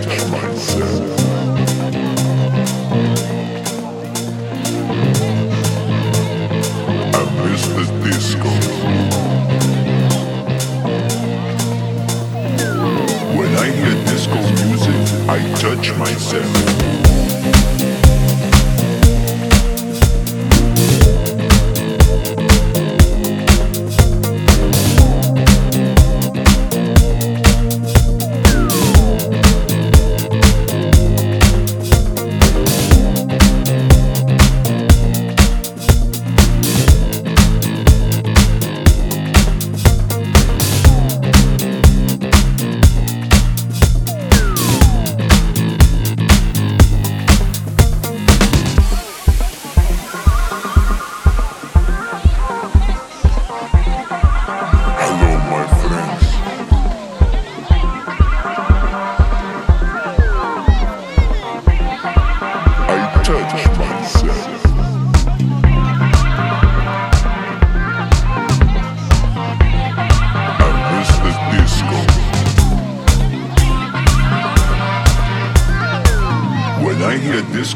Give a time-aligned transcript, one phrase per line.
[0.00, 1.22] touch myself.
[7.14, 7.92] I miss the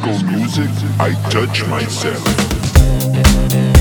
[0.07, 3.76] music, I touch myself.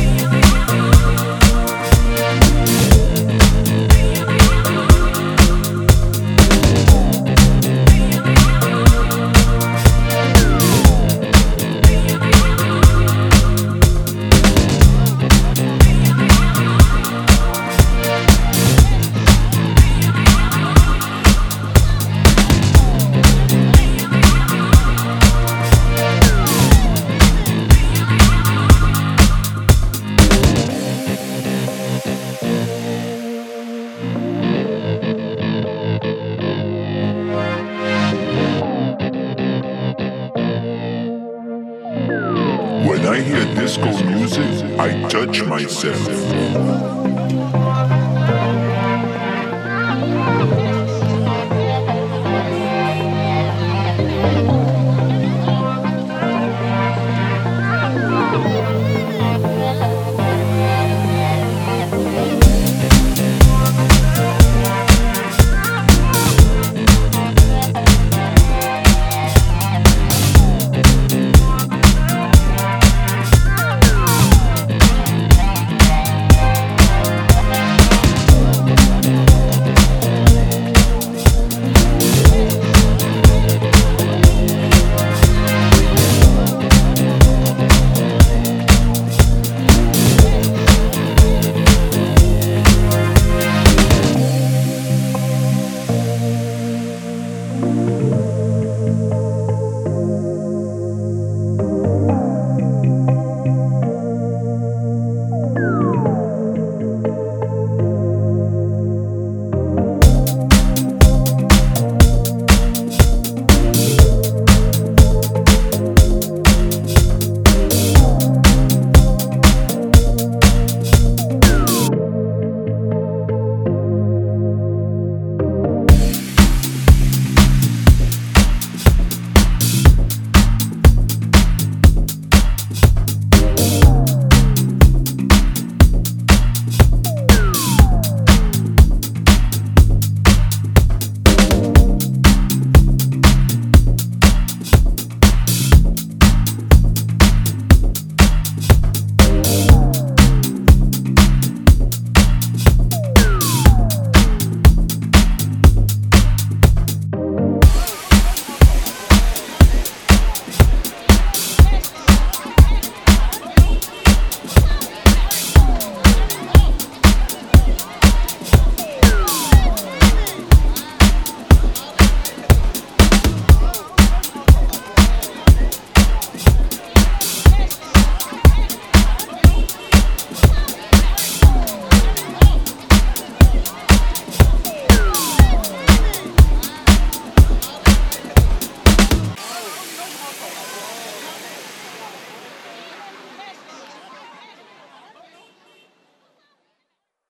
[42.95, 47.04] When I hear disco music, I touch myself.